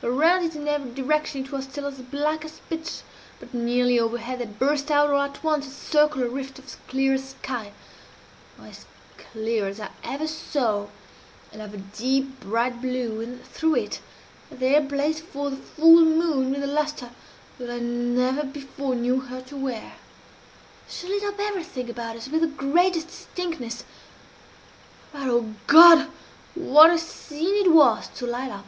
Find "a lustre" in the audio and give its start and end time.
16.62-17.10